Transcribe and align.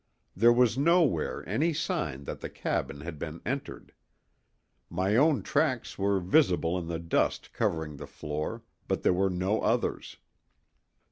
There 0.35 0.51
was 0.51 0.79
nowhere 0.79 1.47
any 1.47 1.73
sign 1.73 2.23
that 2.23 2.39
the 2.39 2.49
cabin 2.49 3.01
had 3.01 3.19
been 3.19 3.39
entered. 3.45 3.93
My 4.89 5.15
own 5.15 5.43
tracks 5.43 5.95
were 5.95 6.19
visible 6.19 6.75
in 6.79 6.87
the 6.87 6.97
dust 6.97 7.53
covering 7.53 7.97
the 7.97 8.07
floor, 8.07 8.63
but 8.87 9.03
there 9.03 9.13
were 9.13 9.29
no 9.29 9.61
others. 9.61 10.17